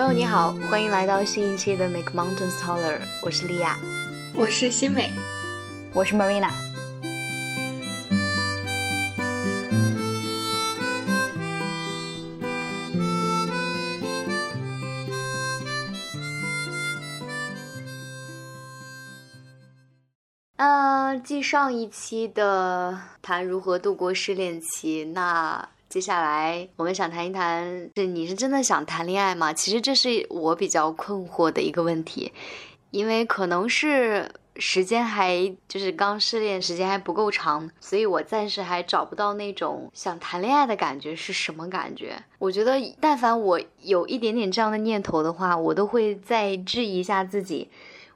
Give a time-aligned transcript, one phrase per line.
[0.00, 3.76] 朋友你好，欢迎来到新一期的 Make Mountains Taller，我是莉亚，
[4.34, 5.10] 我是新美，
[5.92, 6.50] 我是 Marina。
[20.56, 25.68] 嗯，继上一期的谈如何度过失恋期，那。
[25.90, 29.52] 接下来，我们想谈一谈，是你是真的想谈恋爱吗？
[29.52, 32.32] 其实这是我比较困惑的一个问题，
[32.92, 42.22] 因为可能是时间还就是刚失恋，时间还不够长，所以我暂时还找不到那种想谈恋爱的感觉是什么感觉。
[42.38, 47.68] 我觉得，但凡我有一点点这样的念头的话，我都会再质疑一下自己。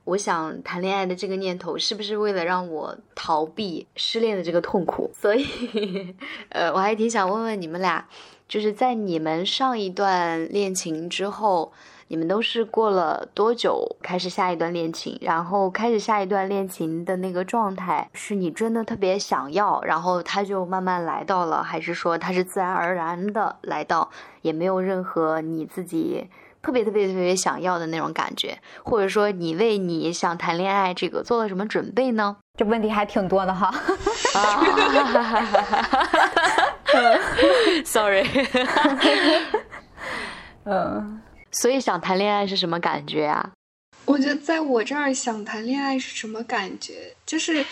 [0.05, 5.11] 我想谈恋爱的这个念头，是不是为了让我逃避失恋的这个痛苦？
[5.15, 6.15] 所以，
[6.51, 8.07] 呃，我还挺想问问你们俩，
[8.47, 11.73] 就是在你们上一段恋情之后，
[12.09, 15.17] 你们都是过了多久开始下一段恋情？
[15.23, 24.11] 然后开始下一段恋情的那个状态，是你真的特别想要，然后他就慢慢来到了，还是说他是自然而然的来到，
[24.43, 26.29] 也没有任何你自己？
[26.65, 32.39] 特别特别特别想要的那种感觉，或者说你为你想谈恋爱这个做了什么准备呢？
[32.59, 33.71] 这问题还挺多的哈。
[37.85, 38.25] Sorry。
[40.65, 41.21] 嗯，
[41.53, 43.51] 所以想谈恋爱是什么感觉啊？
[44.07, 47.67] 我觉得在我这儿想谈恋爱是什么感觉，就是。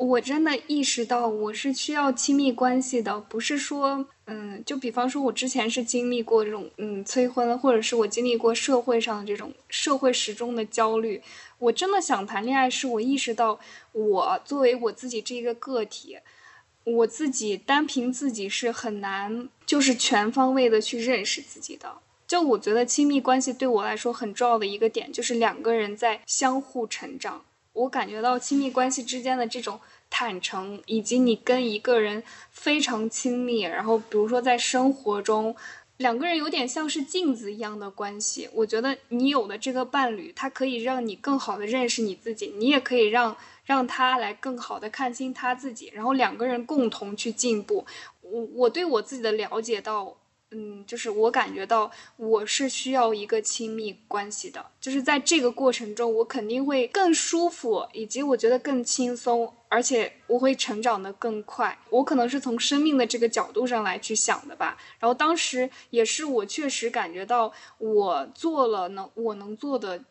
[0.00, 11.20] 我真的意识到我是需要亲密关系的，不是说，嗯，就比方说，我之前是经历过这种，嗯，催婚，或者是我经历过社会上的这种社会时钟的焦虑。
[11.58, 13.60] 我真的想谈恋爱，是我意识到
[13.92, 16.16] 我作为我自己这一个个体，
[16.84, 21.98] 我自己单凭自己是很难，就是全方位的去认识自己的。
[22.26, 27.44] 就我觉得亲密关系对我来说很重要的一个点，就是两个人在相互成长。
[27.72, 35.54] 我感觉到亲密关系之间的这种坦诚，以及你跟一个人非常亲密，然后比如说在生活中，
[35.96, 38.48] 两个人有点像是镜子一样的关系。
[38.52, 47.86] 我觉得你有的这个伴侣，他可以让你更好的认识你自己，你也可以让让他来更好的看清他自己，然后两个人共同去进步。
[48.22, 50.16] 我我对我自己的了解到。
[50.52, 61.78] 嗯，就是我感觉到我是需要一个亲密关系的，就是在这个过程中，我肯定会更舒服，以及我觉得更轻松，而且我会成长的更快。
[61.90, 64.76] 我可能是从生命的这个角度上来去想的吧。
[64.98, 70.02] 然后当时也是我确实感觉到我做了能我能做的，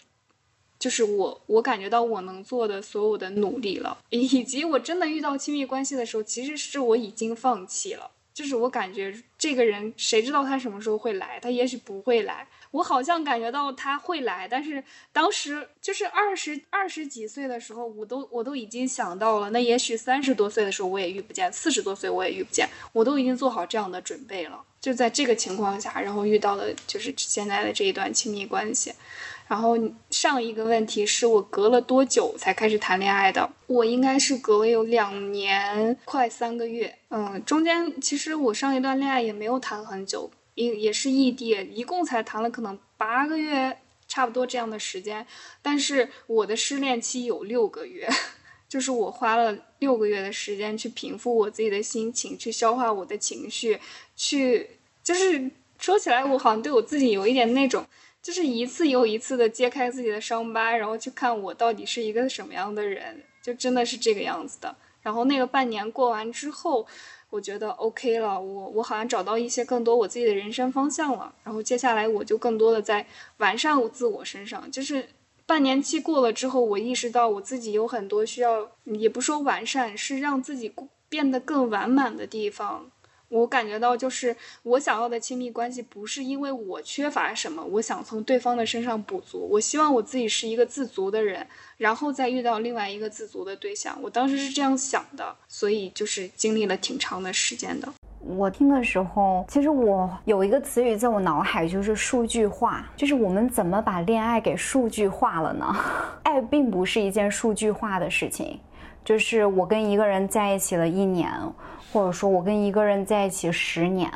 [0.80, 8.12] 就是我我感觉到我能做的所有的努力了， 以及我真的遇到亲密关系的时候，其实是我已经放弃了。
[8.40, 11.38] 就是我感觉这个人，谁知道他什么时候会来？
[11.42, 12.48] 他也许不会来。
[12.72, 19.50] 我好像感觉到他会来，但是当时就是二十二十几岁的时候，我都我都已经想到了。
[19.50, 24.64] 那也许三十多岁的时候我也遇不见，四十多岁我也遇不见，我都已经做好这样的准备了。
[24.80, 28.94] 就在这个情况下，然后遇到的就是现在的这一段亲密关系。
[29.50, 29.76] 然后
[30.12, 33.52] 上一个问题是我隔了多久才开始谈恋爱的？
[33.66, 37.00] 我应该是隔了有两年，快三个月。
[37.10, 43.76] 嗯，中间其实我上一段恋爱也没有谈很久，也也是异地，一共才谈了可能八个月，
[44.08, 45.26] 差不多这样的时间。
[45.64, 48.08] 但是我的失恋期有六个月，
[48.70, 53.80] 就是我花了六个月的时间去平复我自己的心情，去消化我的情绪，
[54.16, 54.70] 去
[55.04, 55.50] 就是
[55.80, 57.84] 说起来，我好像对我自己有一点那种。
[58.30, 64.76] 就是一次又一次的揭开自己的伤疤，然后去看我到底是一个什么样的人，就真的是这个样子的。
[65.02, 66.86] 然后那个半年过完之后，
[67.32, 71.34] 我觉得 OK 了，我我好像找到一些更多我自己的人生方向了。
[71.44, 73.04] 然后接下来我就更多的在
[73.38, 74.70] 完善我自我身上。
[74.70, 75.10] 就是
[75.48, 80.72] 半年期过了之后，我意识到我自己有很多需要，也不说完善，是让自己
[81.10, 82.92] 变得更完满的地方。
[83.30, 89.48] 我感觉到，就是我想要的亲密关系，不是因为我缺乏什么，我想从对方的身上补足。
[89.52, 91.46] 我希望我自己是一个自足的人，
[91.78, 93.98] 然后再遇到另外一个自足的对象。
[94.02, 97.88] 我当时是这样想的，所以就是经历了挺长的时间的。
[98.22, 105.76] 我听的时候，其实我有一个词语在我脑海，就是数据化，就是我们怎么把恋爱给数据化了呢？
[106.24, 108.60] 爱并不是一件数据化的事情，
[109.06, 111.32] 就是我跟一个人在一起了一年。
[111.92, 114.12] 或者说我跟一个人在一起十年，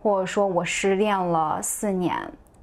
[0.00, 2.14] 或者说我失恋了四年，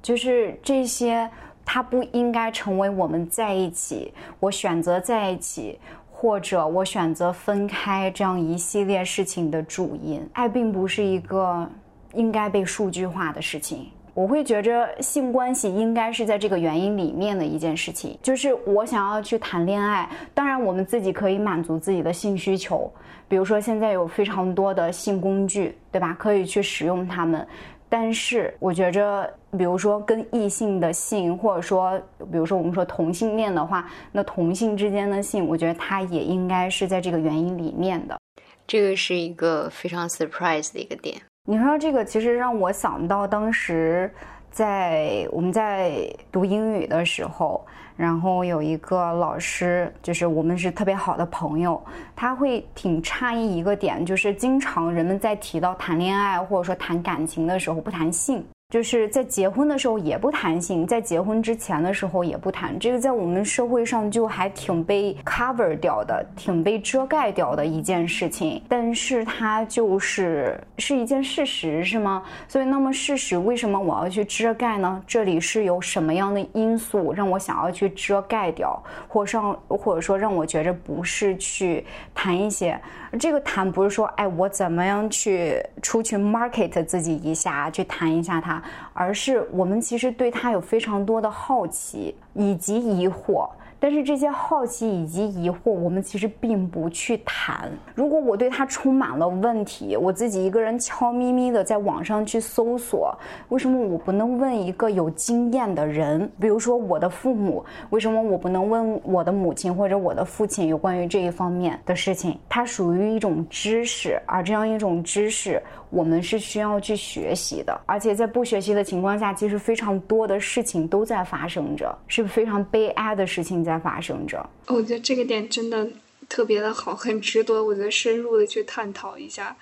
[0.02, 1.28] 就是这些，
[1.64, 5.78] 它不应该成为我们在一起，我选择在一起，
[6.10, 10.28] 或者我选择分开这样一系列事情的主因。
[10.32, 11.68] 爱并不是一个
[12.14, 13.90] 应该被数据化的事情。
[14.16, 22.90] 我会觉着性关系应该是在这个原因里面的一件事情，就是我想要去谈恋爱，当然我们自己可以满足自己的性需求，
[23.28, 26.16] 比如说现在有非常多的性工具，对吧？
[26.18, 27.46] 可以去使用它们。
[27.90, 32.00] 但是我觉着，比如说跟异性的性，或者说，
[32.32, 38.18] 比如说我们说同性恋的话，那同性之间的性，我觉得它也应该是在这个原因里面的。
[38.66, 41.20] 这个是一个非常 surprise 的一个点。
[41.48, 44.12] 你说这个其实让我想到当时
[44.50, 47.64] 在我们在读英语的时候。
[47.96, 51.82] 然后有一个老师，就是我们是特别好的朋友，
[52.14, 58.44] 他会挺诧异一个点，就是经常人们在提到谈恋爱或者说谈感情的时候不谈性。
[58.70, 68.60] 就是在结婚的时候也不谈性，在结婚之前的时候也不谈，这个在我们社会上就还挺被 cover 掉的，挺被遮盖掉的一件事情。
[68.68, 72.24] 但是它就是是一件事实，是吗？
[72.48, 75.00] 所以那么事实为什么我要去遮盖呢？
[75.06, 82.76] 这里是有什么样的因素让我想要去遮盖掉，或上或者说让我觉着不是去谈一些？
[83.18, 93.48] 这个谈不是说，哎，我怎么样去出去 market 自己一下，去谈一下他，而是我们其实对他有非常多的好奇以及疑惑。
[93.78, 97.70] 但是这些好奇以及疑惑，我们其实并不去谈。
[97.94, 103.14] 如果我对它充满了问题，我自己一个人悄咪咪的在网上去搜索，
[103.48, 106.30] 为什么我不能问一个有经验的人？
[106.40, 112.38] 比如说我的父母，为什么我不能问我的母亲或者我的父亲有关于这一方面的事情？
[112.48, 115.62] 它属于一种知识，而这样一种知识。
[115.90, 124.48] 我们是需要去学习的，而且在不学习的情况下，其实非常多的事情都在发生着，是非常悲哀的事情在发生着。
[124.66, 125.88] 我觉得这个点真的
[126.28, 129.56] 特别的好，很值得我觉得深入的去探讨一下。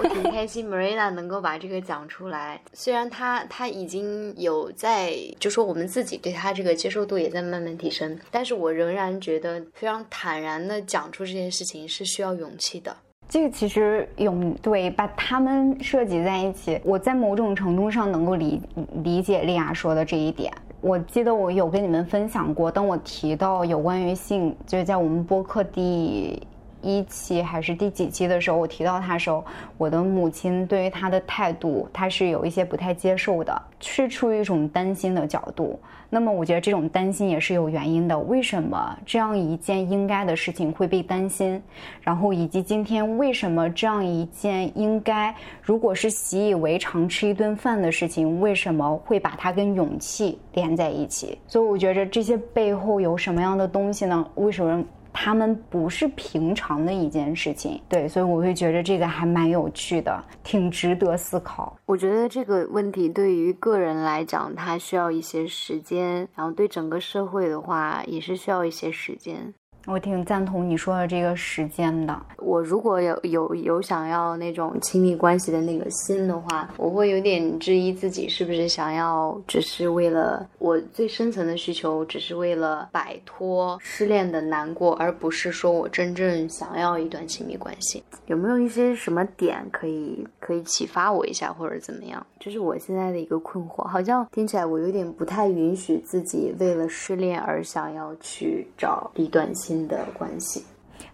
[0.00, 2.58] 我挺开心，Marina 能够把这个讲出来。
[2.72, 12.96] 虽然他他已经有在，就说我们自己对他这个接受度也在慢慢提升，但是我仍然觉得非常坦然的讲出这件事情是需要勇气的。
[13.28, 18.60] 这个其实有对把他们涉及在一起，我在某种程度上能够理
[19.02, 20.50] 理解莉亚说的这一点。
[20.80, 26.40] 我记得我有跟你们分享过，当我提到有关于性，就是在我们播客第
[26.82, 29.44] 一期还是第几期的时候，我提到他的时候，
[29.76, 35.78] 我的母亲对于他的态度，他是有一些不太接受的，是出于一种担心的角度。
[36.10, 38.18] 那么我觉得这种担心也是有原因的。
[38.18, 41.62] 为什么这样一件应该的事情会被担心？
[42.00, 51.36] 然后以及今天为什么这样一件应该如果是习以为常吃一顿饭的事情，为什么会把它跟勇气连在一起？
[51.46, 54.26] 所以我觉着这些背后有什么样的东西呢？
[54.36, 54.82] 为什么？
[55.20, 61.76] 他们不是平常的一件事情，对，所以我会觉得这个还蛮有趣的，挺值得思考。
[61.86, 69.52] 我觉得这个问题对于个人来讲，它需要一些时间，然后对整个社会的话，也是需要一些时间。
[69.86, 72.20] 我挺赞同你说的这个时间的。
[72.36, 88.02] 我如果有有有想要那种亲密关系的那个心的话，我会有点质疑自己是不是想要只是为了我最深层的需求，只是为了摆脱失恋的难过，而不是说我真正想要一段亲密关系。
[88.26, 92.24] 有没有一些什么点可以可以启发我一下，或者怎么样？
[92.38, 93.86] 这是我现在的一个困惑。
[93.88, 99.88] 好像听起来我有点不太允许自己为了失恋而想要去找一段新。
[99.88, 100.64] 的关系，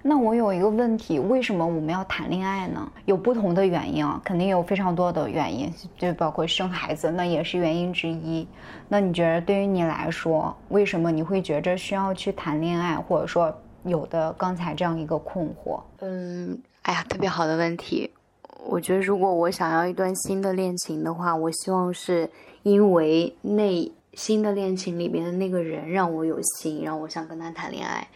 [0.02, 2.90] 那我有一个问题，为什么我们要谈恋爱呢？
[3.04, 8.46] 有不同的原因啊，肯定有非常多的原因，就包括生孩子，那也是原因之一。
[8.88, 15.80] 那你觉得对于你来说，为什么你会觉着需要去谈恋爱，或者说有的刚才这样一个困惑？
[16.00, 18.10] 嗯，哎呀，特别好的问题。
[18.66, 22.28] 我觉得如果我想要一段新的恋情的话，我希望是
[22.62, 28.06] 因为那新的恋情里面的那个人让我有心，让我想跟他谈恋爱。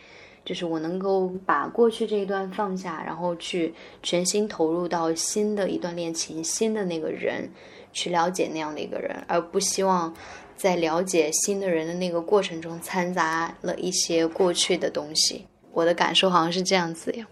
[0.48, 7.50] 就是我能够把过去这一段放下，然后去全心投入到新的一段恋情、新的那个人，
[7.92, 10.14] 去了解那样的一个人，而不希望
[10.56, 15.44] 在了解新的人的那个过程中掺杂了一些过去的东西。
[15.70, 17.26] 我的感受好像是这样子呀。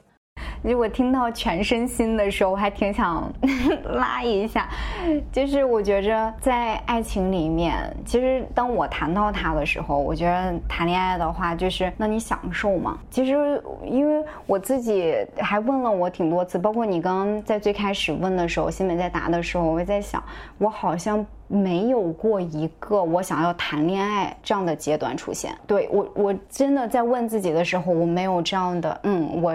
[0.73, 3.33] 如果听到全身心的时候，我还挺想
[3.95, 4.69] 拉一下。
[5.31, 12.99] 就是我觉着在爱情里面，其实当我谈到他的时候，我觉得谈恋爱的话，就是那你享受吗？
[13.11, 20.23] 其实因为我自己还问了我挺多次，包括你刚刚在最开始问的时候，新美在答的时候，我也在想，
[20.59, 21.25] 我好像。
[21.49, 25.57] 没有过一个我想要谈恋爱这样的阶段出现。
[25.67, 29.55] 对我，我真的在问自己的时候，我没有这样的，嗯，我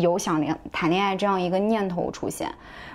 [0.00, 2.50] 有想恋谈恋爱这样一个念头出现。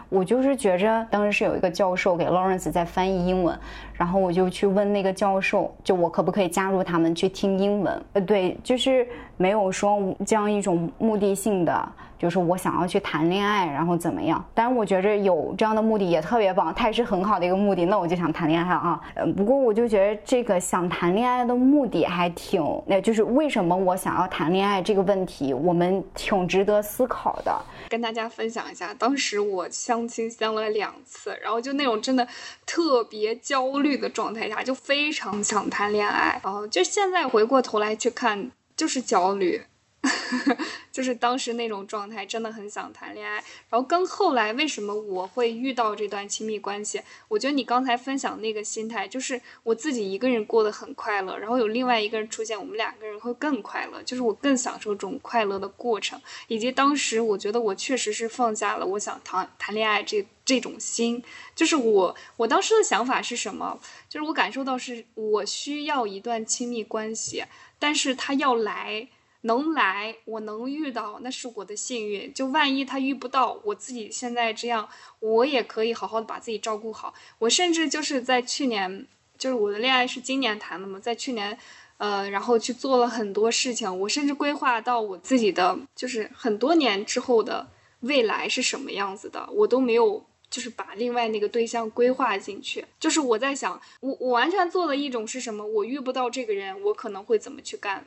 [0.09, 3.57] 我就是觉着当时是有一个教授给 Lawrence 在翻译英文，
[3.93, 8.01] 然后我就去问那个教授，就我可不可以加入他们去听英文？
[8.13, 9.05] 呃，对，就是
[9.37, 11.89] 没有说这样一种目的性的。
[12.19, 14.43] 就是我想要去谈恋爱，然后怎么样？
[14.55, 17.85] 当然，我觉着有这样的目的也特别棒，它也是很好的一个目的。
[17.85, 18.99] 那我就想谈恋爱啊。
[19.13, 27.55] 呃，不过我就觉得这个想谈恋爱的目的还挺，那就是为什么我想要谈恋爱这个问题，我们挺值得思考的。
[27.87, 32.27] 跟大家分享一下，当时我相亲相了两次，然后就那种真的
[32.65, 36.41] 特别焦虑的状态下，就非常想谈恋爱。
[36.43, 39.63] 哦，就现在回过头来去看，就是焦虑。
[40.91, 43.35] 就是当时那种状态，真的很想谈恋爱。
[43.69, 54.01] 然后跟后来为什么我会遇到这段亲密关系，我觉得你刚才分享那个心态，就是我自己一个人过得很快乐，然后有另外一个人出现，我们两个人会更快乐。
[54.03, 61.23] 就是我更享受这种快乐的过程，以及当时我觉得我确实是放下了我想谈谈恋爱这这种心。
[61.55, 63.79] 就是我我当时的想法是什么？
[64.09, 67.43] 就是我感受到是我需要一段亲密关系，
[67.77, 69.07] 但是他要来。
[69.41, 72.33] 能来，我能遇到，那是我的幸运。
[72.33, 74.87] 就万一他遇不到，我自己现在这样，
[75.19, 77.13] 我也可以好好的把自己照顾好。
[77.39, 79.05] 我甚至就是在去年，
[79.37, 81.57] 就是我的恋爱是今年谈的嘛，在去年，
[81.97, 83.99] 呃，然后去做了很多事情。
[84.01, 87.67] 我甚至规划到我自己的，就是很多年之后的
[88.01, 92.85] 未来是什么样子的，我都没有，就是把另外那个对象规划进去。
[92.99, 95.65] 就是我在想，我我完全做了一种是什么？
[95.65, 98.05] 我遇不到这个人，我可能会怎么去干？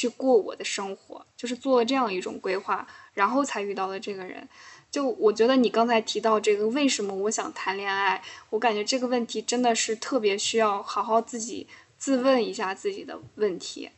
[0.00, 4.48] 去过我的生活，就是做了这样一种规划，然后才遇到了这个人。
[4.90, 8.22] 就我觉得你刚才提到这个，为什么我想谈恋爱？
[8.48, 11.66] 我感觉这个问题真的是特别需要好好自己
[11.98, 13.90] 自问一下自己的问题。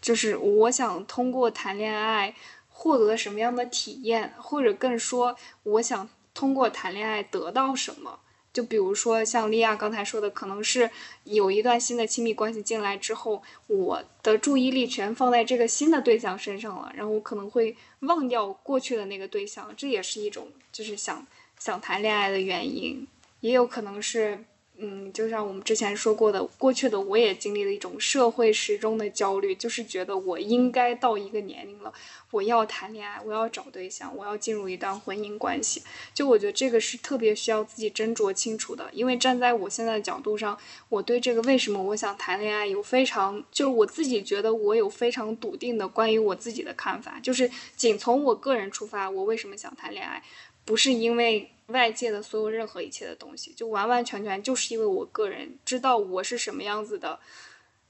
[0.00, 2.34] 就是我想通过谈恋爱
[2.70, 8.20] 获得什么样的体验，或者更说，我想通过谈恋爱得到什么。
[8.56, 10.88] 就比如说像莉亚刚才说的，可能是
[11.24, 21.26] 有一段新的亲密关系进来之后，我的注意力全放在这个新的对象身上了，然后我可能会忘掉过去的那个对象，这也是一种就是想
[21.58, 23.06] 想谈恋爱的原因，
[23.40, 24.42] 也有可能是。
[24.78, 31.90] 嗯，就像我们之前说过的，过去的我也经历了一种社会时钟的焦虑，就是觉得我应该到一个年龄了，
[32.30, 35.82] 我要谈恋爱，我要找对象，我要进入一段婚姻关系。
[36.12, 40.58] 就我觉得这个是特别需要自己斟酌清楚的，因为站在我现在的角度上，
[40.90, 50.22] 我对这个为什么我想谈恋爱有非常，就是我自己觉得我有非常笃定的关于我自己的看法，就是仅从我个人出发，我为什么想谈恋爱，
[50.66, 51.50] 不是因为。
[51.68, 57.18] 外界的所有任何一切的东西，就完完全全就是因为我个人知道我是什么样子的，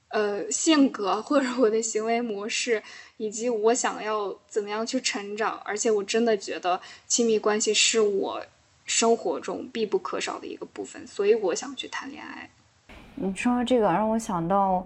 [0.09, 2.81] 呃，性格或者我的行为模式，
[3.17, 8.43] 以及我想要怎么样去成长，而且我真的觉得亲密关系是我
[8.85, 12.49] 生活中必不可少的一个部分，所以我想去谈恋爱。
[13.15, 14.85] 你说这个让我想到，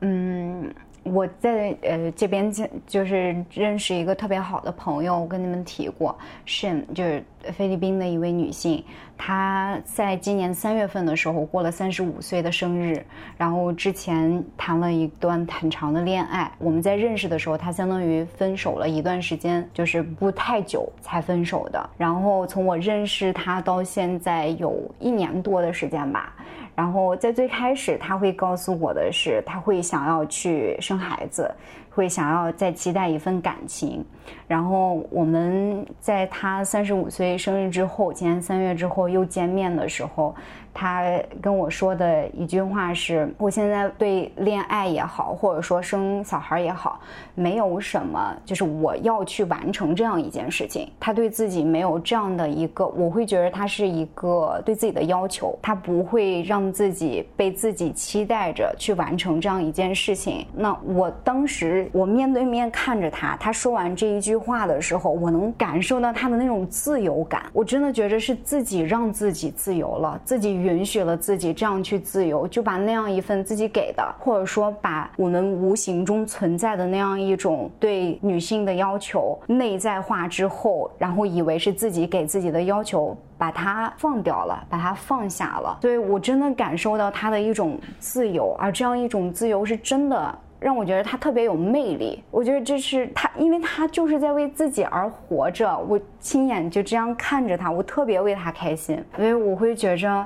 [0.00, 0.74] 嗯。
[1.04, 8.84] 我在呃这边就就是认识一个特别好的朋友，我跟你们提过，是就是菲律宾的一位女性，
[9.16, 13.04] 她在今年三月份的时候过了三十五岁的生日，
[13.36, 26.32] 然后之前谈了一段很长的恋爱，我们在认识的时候，她相当于分手了一段时间，就是不太久才分手的，然后从我认识她到现在有一年多的时间吧。
[26.74, 31.52] 然后在最开始，他会告诉我的是，他会想要去生孩子，
[31.90, 34.04] 会想要再期待一份感情。
[34.48, 40.34] 然后我们在他三十五岁生日之后，今年三月之后又见面的时候。
[40.74, 41.04] 他
[41.40, 47.00] 跟我说的一句话是：“我现在对恋爱也好，或者说生小孩也好，
[47.34, 50.90] 没有什么，就是我要去完成这样一件事情。
[50.98, 60.46] 他对自己没有这样的一个，我会觉得他是一个对自己的要求，他不会让自己被自己期待着去完成这样一件事情。
[60.54, 67.42] 那我当时我面对面看着他，他说完这一句话的时候，我能感受到他的那种自由感。
[67.52, 85.78] 我真的觉得是自己让自己自由了，自己。”允许了自己这样去自由，就把那样一份自己给的，或者说把我们无形中存在的那样一种对女性的要求内在化之后，然后以为是自己给自己的要求，把它放掉了，把它放下了。
[85.82, 90.38] 所以我真的感受到他的一种自由，而这样一种自由是真的。
[90.60, 95.76] 让我觉得他特别有魅力，我觉得这是他，因为他就是在为自己而活着。
[95.88, 100.24] 我亲眼就这样看着他，我特别为他开心，因为我会觉着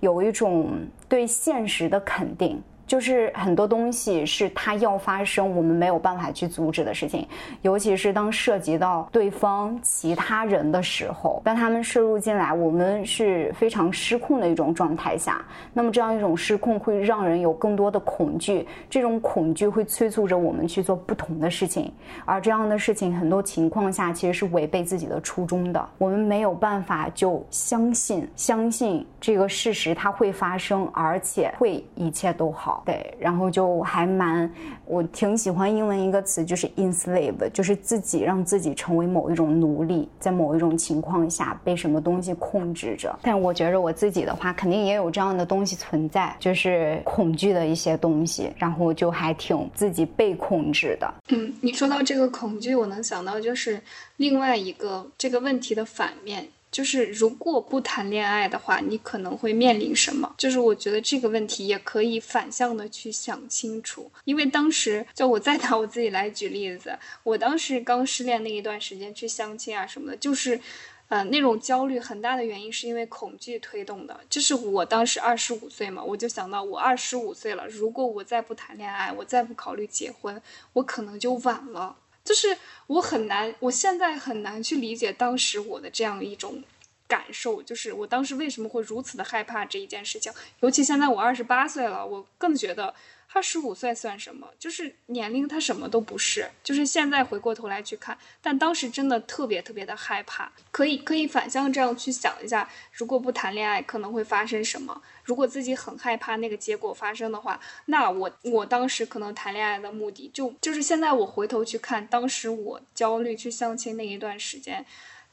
[0.00, 7.26] 有一种对现实的肯定，就是很多东西是它要发生，我们没有办法去阻止的事情，
[7.62, 21.92] 尤其是当涉及到对方其他人的时候，当他们摄入进来，我们是非常失控的一种状态下，那么这样一种失控会让人有更多的恐惧，这种恐惧会催促着我们去做不同的事情，
[22.24, 32.75] 而这样的事情很多情况下其实是违背自己的初衷的，我们没有办法就相信相信这个事实它会发生，而且会一切都好。
[32.84, 34.50] 对，然后就还蛮，
[34.84, 43.16] 我挺喜欢英文一个词，就是 enslave，就是自己让自己成为某一种奴隶，在某一种情况下被什么东西控制着。
[43.22, 51.14] 但我觉着我自己的话，肯定也有这样的东西存在，就是恐惧的一些东西，然后就还挺自己被控制的。
[51.28, 53.80] 嗯，你说到这个恐惧，我能想到就是
[54.16, 56.46] 另外一个这个问题的反面。
[56.76, 60.34] 就是如果不谈恋爱的话，你可能会面临什么？
[60.36, 64.10] 就是我觉得这个问题也可以反向的去想清楚。
[64.26, 70.60] 因为当时就我再拿我自己来举例子，我当时刚失恋那一段时间去相亲啊什么的，就是，
[71.08, 74.20] 呃，那种焦虑很大的原因是因为恐惧推动的。
[74.28, 80.42] 就是我当时二十五岁嘛，我就想到我二十五岁了，如果我再不谈恋爱，我再不考虑结婚，
[80.74, 81.96] 我可能就晚了。
[82.26, 86.62] 就是我很难，我现在很难去理解当时我的这样一种
[87.06, 90.32] 感受，就是我当时为什么会如此的害怕这一件事情。
[90.60, 92.92] 尤其现在我二十八岁了，我更觉得
[93.32, 94.48] 二十五岁算什么？
[94.58, 96.50] 就是年龄它什么都不是。
[96.64, 100.50] 就是现在回过头来去看，但当时真的特别特别的害怕。
[100.72, 105.00] 可以可以反向这样去想一下，如果不谈恋爱，可能会发生什么？
[105.26, 114.86] 如果自己很害怕那个结果发生的话，那我我当时可能谈恋爱的目的就就是现在我回头去看，当时我焦虑去相亲那一段时间，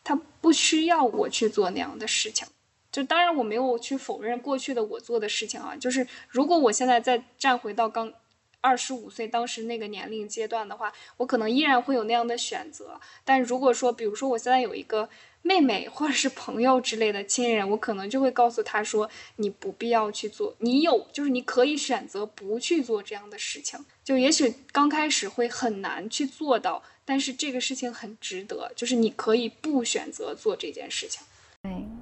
[0.04, 2.46] 他不需要我去做那样的事情。
[2.92, 8.14] 就当然我没有去否认过去的我做的事情啊，就是如果我现在再站回到刚
[8.64, 13.00] 二十五岁当时那个年龄阶段的话，我可能依然会有那样的选择。
[13.24, 15.10] 但如果说，比如说我现在有一个。
[15.46, 23.78] 妹妹或者是朋友之类的亲人，我可能就会告诉他说：“你不必要去做，你有就是你可以选择不去做这样的事情。
[24.06, 31.22] 就也许刚开始会很难去做到，但是这个事情很值得，就是你可以不选择做这件事情。”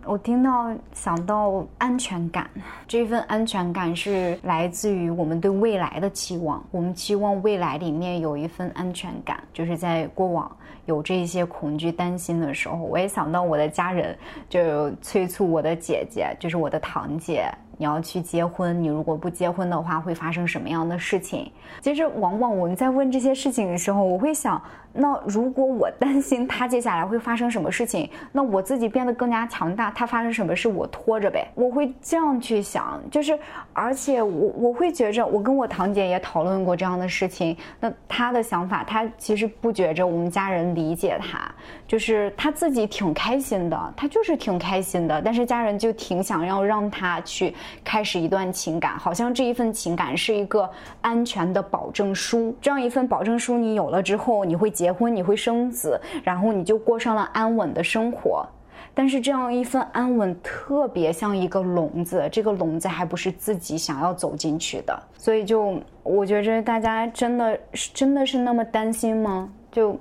[0.05, 2.49] 我听到想到安全感，
[2.87, 10.51] 这份安全感是来自于我们对未来的期望，我们期望未来里面有一份安全感，就是在过往。
[10.87, 14.17] 有这些恐惧、担心的时候，我也想到我的家人，
[14.49, 17.45] 就催促我的姐姐，就是我的堂姐。
[17.77, 21.51] 你要去结婚，你如果不结婚的话，会发生什么样的事情？
[21.81, 24.62] 其实，往往我们在问这些事情的时候，我会想，
[24.93, 31.47] 那如果我担心他接下来会发生什么事情，那我自己变得更加强大，他发生什么事我拖着呗。
[31.55, 33.38] 我会这样去想，就是，
[33.73, 41.49] 而且我我会觉着，我跟我堂姐也讨论过这样的事情，那她的想法，她其实不觉着我们家人理解她，
[41.88, 47.55] 就是她自己挺开心的，她就是挺开心的，但是家人就挺想要让她去。
[47.84, 50.69] 开始一段情感，好像这一份情感是一个
[51.02, 52.56] 安全的保证书。
[52.62, 58.45] 这样一份保证书，你有了之后，你会结婚，你会生子，然后你就过上了安稳的生活。
[58.93, 65.04] 但是这样一份安稳，特别像一个笼子，这个笼子还不是自己想要走进去的。
[65.17, 69.50] 所以，就我觉着大家真的是真的是那么担心吗？
[69.71, 69.97] 就，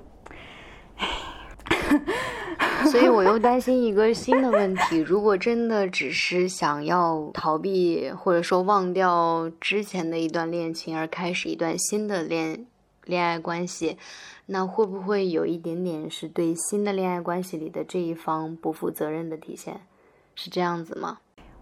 [0.96, 1.06] 唉。
[2.90, 12.66] 所以我又担心一个新的问题：如果真的只是想要逃避，或者说忘掉之前的一段恋情，而开始一段新的恋
[13.04, 13.96] 恋爱关系，
[14.46, 19.80] 那会不会有一点点是对新的恋爱关系里的这一方不负责任的体现？
[20.34, 21.18] 是这样子吗？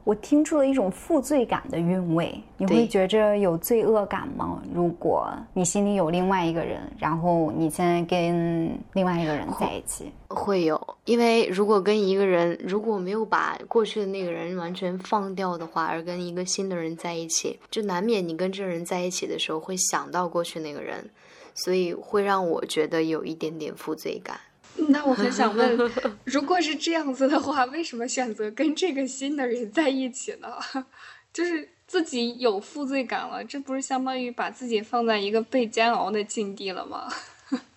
[0.09, 4.63] 我听出了一种负罪感的韵味，你会觉着有罪恶感吗？
[4.73, 21.11] 如果你心里有另外一个人，然后你现在跟另外一个人在一起，会有，因为如果跟一个人如果没有把过去的那个人完全放掉的话，而跟一个新的人在一起，就难免你跟这个人在一起的时候会想到过去那个人，
[21.53, 24.41] 所以会让我觉得有一点点负罪感。
[24.91, 25.79] 那我很想问，
[26.25, 30.49] 如果是这样子的话，为什么选择跟这个新的人在一起呢？
[31.33, 37.09] 就是自己有负罪感了，这不是相当于把自己放在一个被煎熬的境地了吗？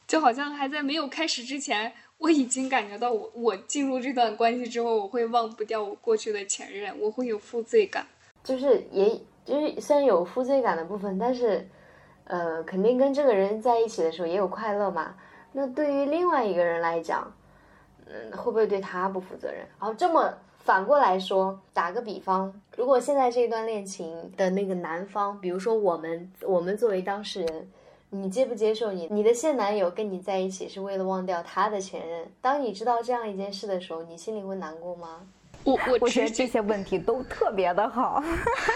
[0.08, 8.06] 就好像还在没有开始之前，我已经感觉到我我进入这段关系之后，我会忘不掉我过去的前任，我会有负罪感。
[8.44, 11.68] 就是也就是虽然有负罪感的部分，但是
[12.26, 15.16] 呃，肯定跟这个人在一起的时候也有快乐嘛。
[15.54, 17.32] 那对于另外一个人来讲，
[18.06, 19.60] 嗯，会不会对他不负责任？
[19.80, 27.70] 然后这么反过来说，打个比方，如果现在这段恋情的那个男方，比如说我们，我们作为当事人，
[28.10, 32.28] 你接不接受你你的现男友跟你在一起是为了忘掉他的前任？
[32.42, 35.28] 当你知道这样一件事的时候，你心里会难过吗？
[35.64, 38.24] 我我我觉得这些问题都特别的好，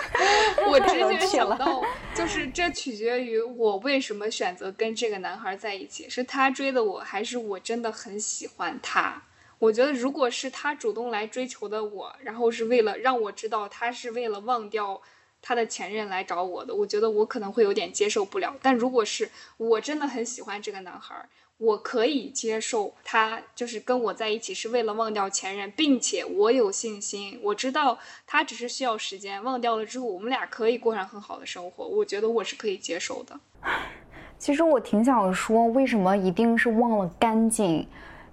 [0.69, 9.23] 我直接想到， 就是这取决于我为什么选择跟这个男孩在一起，是他追的我，还是我真的很喜欢他？
[9.57, 15.01] 我觉得如果是他主动来追求的我，然后是为了让我知道他是为了忘掉
[15.41, 18.55] 他的前任来找我的，我觉得我可能会有点接受不了。
[18.61, 21.27] 但如果是我真的很喜欢这个男孩。
[21.57, 31.87] 我可以接受他就是跟我在一起是为了忘掉前任，并且我有信心，我知道他只是需要时间，忘掉了之后，我们俩可以过上很好的生活。
[31.87, 33.39] 我觉得我是可以接受的。
[34.37, 37.87] 其实我挺想说，为什么一定是忘了干净？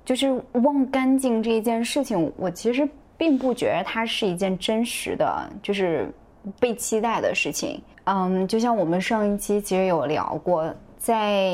[0.04, 6.12] 就是忘干净这一件事情，我其实并不觉得它是一件真实的，就是
[6.58, 7.80] 被期待的事情。
[8.04, 10.74] 嗯，就像我们上一期其实有聊过。
[11.02, 11.50] 在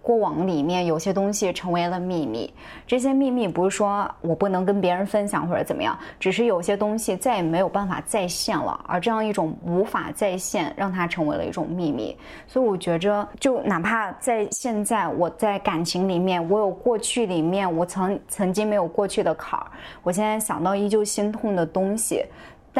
[0.00, 2.50] 过往里面，有些东西成为了秘密。
[2.86, 8.82] 这些秘密不是说我不能跟别人分享或者怎么样，只是有些东西再也没有办法再现了。
[8.88, 12.16] 而这样一种无法再现，让它成为了一种秘密。
[12.46, 19.66] 所以我觉着，就哪怕在现在，我在感情里面，我有过去里面我曾曾经没有过去的坎儿，
[20.02, 22.24] 我现在想到依旧心痛的东西。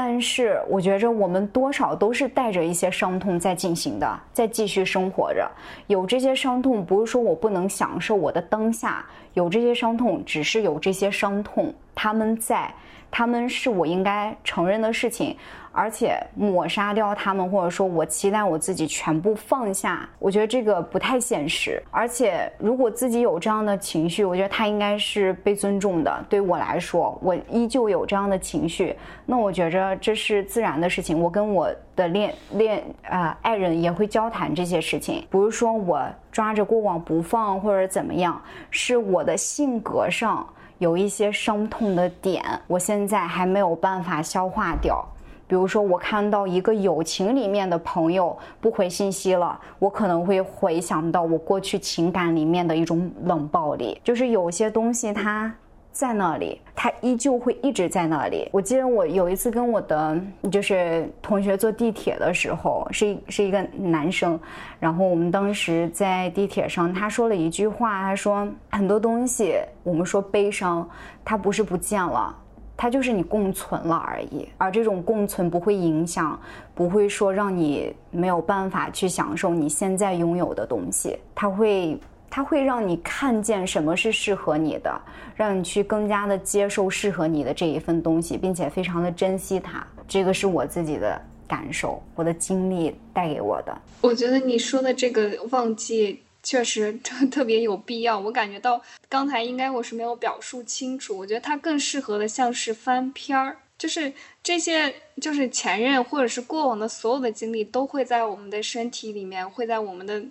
[0.01, 5.51] 但是我觉着我们多少都是带着一些伤痛在进行的，在继续生活着。
[5.89, 9.05] 有这些伤痛，不是说我不能享受我的当下。
[9.35, 12.73] 有这些伤痛，只是有这些伤痛，他们在，
[13.11, 15.37] 他们是我应该承认的事情。
[15.71, 21.81] 而且抹杀掉他们，或者说我期待我自己全部放下，我觉得这个不太现实。
[21.93, 26.25] 而且如果自己有这样的情绪，我觉得他应该是被尊重的。
[26.29, 31.21] 对我来说，我依旧有这样的情绪，那我觉着这是自然的事情。
[31.21, 40.45] 我跟我的恋恋啊爱人也会交谈这些事情，不是说我抓着过往不放或者怎么样，是我的性格上
[40.79, 45.05] 有一些伤痛的点，我现在还没有办法消化掉。
[45.47, 55.51] 比如说，我看到一个友情里面的朋友不回信息了，我可能会回想到我过去情感里面的一种冷暴力，就是有些东西它
[55.99, 58.49] 在那里，它依旧会一直在那里。
[58.53, 60.17] 我记得我有一次跟我的
[60.49, 64.39] 就是同学坐地铁的时候，是一是一个男生，
[64.79, 70.89] 然后我们当时在地铁上，他说了一句话，他说很多东西我们说悲伤，
[71.25, 72.33] 它不是不见了。
[72.81, 76.39] 它就是你共存了而已，而这种共存不会影响，
[76.77, 81.19] 不会说让你没有办法去享受你现在拥有的东西。
[81.35, 81.99] 它会，
[82.31, 85.01] 它会让你看见什么是适合你的，
[85.35, 89.87] 让你去更加的接受适合你的这一份东西，并且非常的珍惜它。
[90.07, 93.77] 这个是我自己的感受，我的经历带给我的。
[94.01, 96.23] 我觉得你说的这个忘记。
[96.41, 101.19] 确实 特特别有必要，我感觉到刚才应该我是没有表述清楚。
[101.19, 104.13] 我觉得它更适合的像是翻篇儿，就是
[104.43, 110.23] 这些就是前任或者是过往的所有的经历都会在我们的身体里面，会在我们的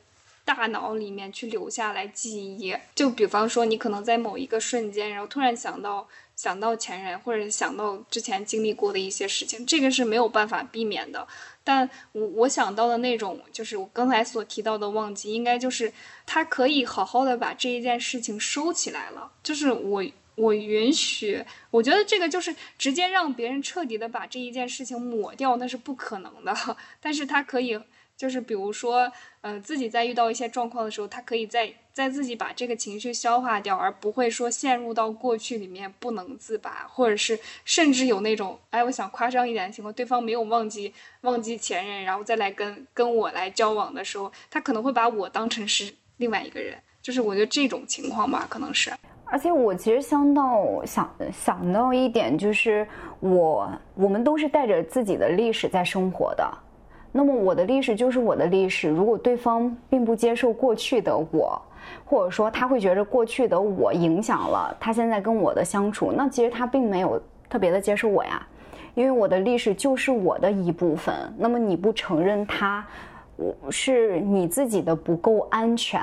[0.47, 2.73] 大脑里面去留下来记忆。
[2.95, 6.07] 就比方说，你可能在某一个瞬间，然后突然想到
[6.37, 11.27] 想到前任，或者想到之前经历过的一些事情，这个是没有办法避免的。
[11.65, 15.91] 但我我想到的那种，就是我刚才所提到的忘记，应该就是
[16.25, 19.29] 他可以好好的把这一件事情收起来了。
[19.43, 20.01] 就是我
[20.35, 26.55] 我允许，我觉得这个就是直接让别人彻底的把这一件事情抹掉，那是不可能的。
[27.01, 27.77] 但是他可以。
[28.17, 29.09] 就是比如说，
[29.41, 48.91] 呃，自己在遇到一些状况的时候，他可以在在自己把这个情绪消化掉，而不会说陷入到过去里面不能自拔，或者是甚至有那种，哎，我想夸张一点的情况，对方没有忘记忘记前任，然后再来跟跟我来交往的时候，他可能会把我当成是另外一个人，就是我觉得这种情况吧，可能是。
[49.25, 52.87] 而且我其实想到想想到一点，就是
[53.19, 56.49] 我我们都是带着自己的历史在生活的。
[57.17, 58.87] 那么我的历史就是我的历史。
[58.87, 61.59] 如果对方并不接受过去的我，
[62.05, 68.45] 或者说他会觉得过去的我影响了他现在跟我的相处，那其实他并没有特别的接受我呀，
[68.93, 71.15] 因为我的历史就是我的一部分。
[71.35, 72.85] 那么你不承认他，
[73.35, 75.99] 我是你自己的不够安全，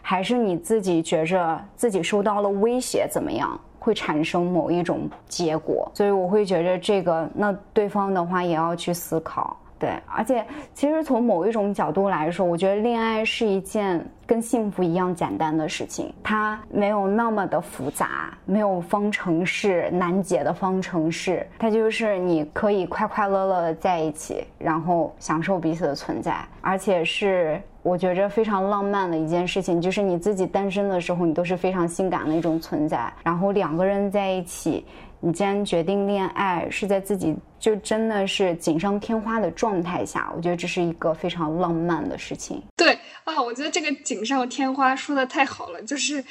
[0.00, 3.06] 还是你自己觉着自己受到了威胁？
[3.10, 5.90] 怎么样会产生某一种结果？
[5.92, 9.54] 所以我会觉着这个，那对方的话也要去思考。
[9.84, 10.42] 对，而且
[10.72, 34.86] 其实从某一种角度来说，我觉得恋爱是一件跟幸福一样简单的事情，它没有那么的复杂，没有方程式难解的方程式，它就是你可以快快乐乐的在一起，然后享受彼此的存在，而且是我觉着非常浪漫的一件事情，就是你自己单身的时候，你都是非常性感的一种存在，然后两个人在一起。
[35.20, 42.62] 你既然决定恋爱，是在自己就真的是锦上添花的状态下，我觉得这是一个非常浪漫的事情。
[42.76, 42.92] 对
[43.24, 46.22] 啊，我觉得这个锦上添花说的太好了，就是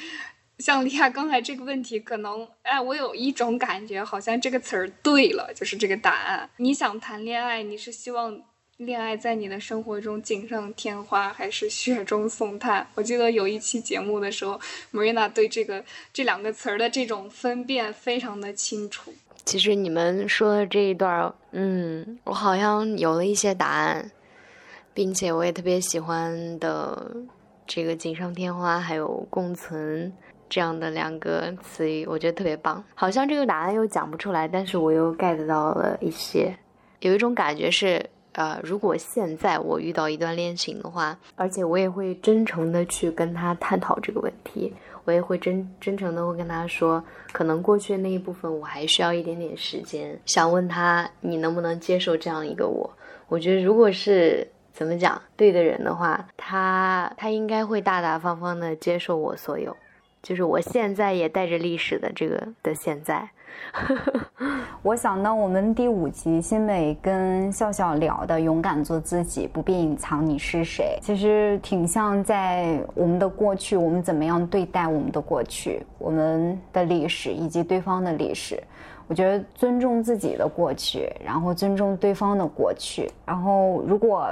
[0.60, 6.48] 像莉亚刚才这个问题，可能哎，我有一种感觉，好像这个词儿对了，就是这个答案。
[6.58, 8.40] 你想谈恋爱，你是希望。
[8.76, 12.84] 恋爱在你的生活中锦上添花，还是雪中送炭？
[12.96, 14.60] 我记得有一期节目的时候
[14.92, 19.14] ，Marina 对这个这两个词儿的这种分辨非常的清楚。
[19.44, 24.10] 其实你们说的这一段，嗯，我好像有了一些答案，
[24.92, 27.14] 并且我也特别喜欢的
[27.66, 30.12] 这个锦上添花还有共存
[30.48, 32.82] 这样的两个词语，我觉得特别棒。
[32.94, 36.56] 好像这个答案又讲不出来，但是我又 get 到了一些，
[37.00, 38.10] 有一种感觉是。
[38.36, 44.74] 呃，如果现在我遇到一段恋情的话，而且我也会真诚的去跟他探讨这个问题，
[45.04, 52.90] 我也会真真诚的会跟他说，可能过去的那一部分我还需要一点点时间，想问他你能不能接受这样一个我？
[53.28, 59.76] 我觉得如果是怎么讲对的人的话，他他应该会大大方方的接受我所有，
[60.22, 63.28] 就是我现在也带着历史的这个的现在。
[64.82, 78.62] 我想到我们第五集新美跟笑笑聊的“勇敢做自己，不必隐藏你是谁”，其实挺像在我们的过去，我们怎么样对待我们的过去、我们的历史以及对方的历史。
[79.06, 84.28] 我觉得尊重自己的过去，然后尊重对方的过去，然后如果。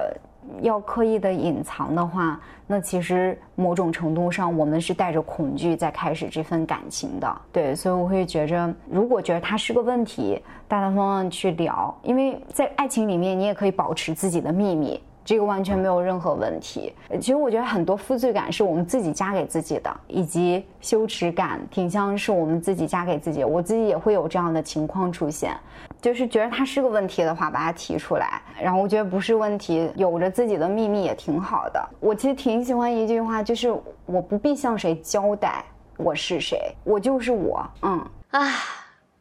[0.61, 7.41] 要刻意的隐藏的话，那其实某种程度上，我们是带着恐惧在开始这份感情的。
[7.53, 15.01] 对，所以我会觉着，如果觉得它是个问题，大大方方去聊，因为在爱情里面，你也可以保持自己的秘密。
[15.25, 16.93] 这个完全没有任何问题。
[17.21, 23.45] 其实我觉得很多负罪感是我们自己加给自己的，以及羞耻感，挺像是我们自己加给自己。
[23.45, 25.57] 我自己也会有这样的情况出现，
[26.03, 28.43] 就是觉得它是个问题的话，把它提出来。
[28.61, 31.88] 然后我觉得不是问题，有着自己的秘密也挺好的。
[32.01, 33.71] 我其实挺喜欢一句话，就是
[34.05, 35.65] 我不必向谁交代
[35.97, 37.65] 我是谁，我就是我。
[37.83, 38.51] 嗯啊，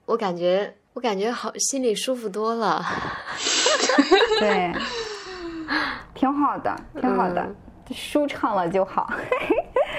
[0.06, 2.84] 我感觉我感觉好，心里舒服多了。
[4.40, 4.74] 对。
[6.14, 7.48] 挺好的，挺好的，
[7.92, 9.12] 舒畅了就好。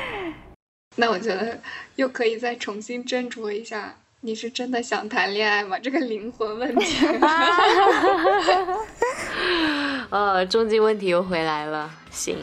[0.95, 1.59] 那我觉得
[1.97, 5.77] 又可以再重新斟酌一下，你是真的想谈恋爱吗？
[5.83, 6.97] 这个灵魂问题。
[10.11, 11.91] 呃， 终极问题又回来了。
[12.13, 12.39] 行，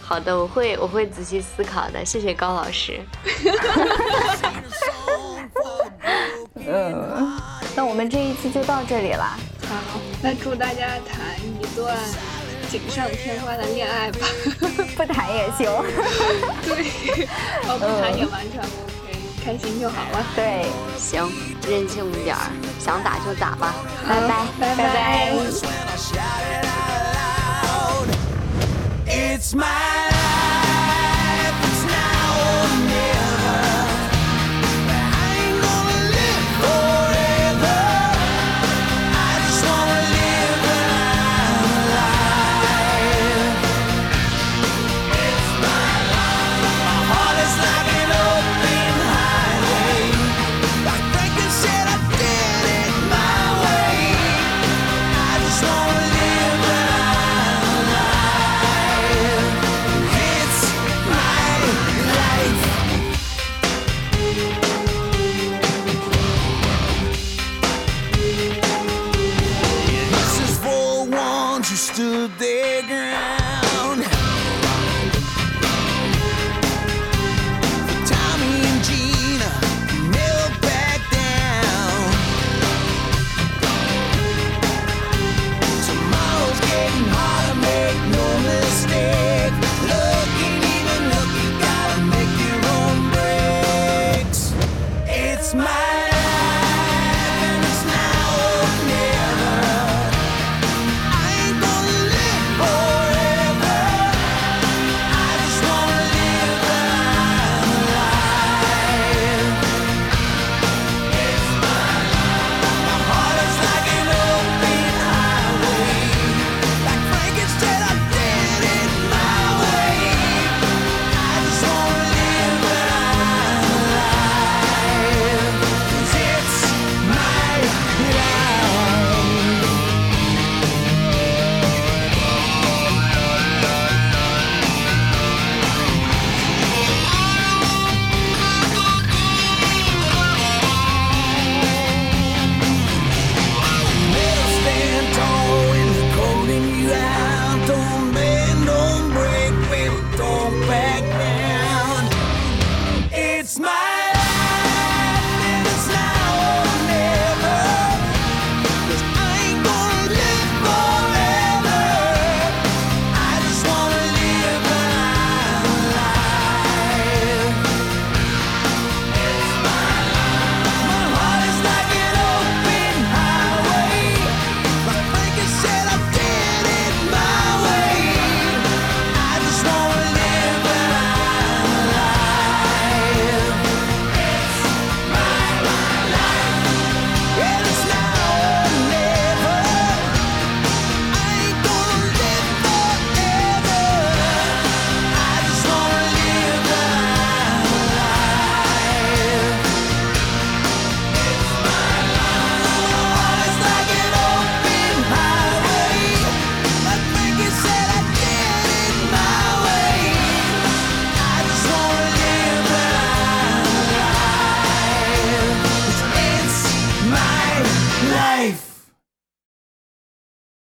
[0.00, 2.02] 好的，我会我会仔细思考的。
[2.02, 2.98] 谢谢高老师。
[6.66, 7.38] 嗯，
[7.76, 9.36] 那我们这一期就到这里了。
[9.68, 11.94] 好，那祝大家谈一段。
[12.70, 14.26] 锦上添花的恋爱吧，
[14.96, 15.66] 不谈也行。
[16.64, 17.28] 对，
[17.68, 18.83] 哦，不谈也完全 OK，
[19.44, 20.24] 开心就好了。
[20.34, 20.64] 对，
[20.96, 21.30] 行，
[21.68, 23.74] 任性一点儿，想打就打吧。
[24.08, 25.30] 拜拜，拜拜。
[29.44, 29.93] stood there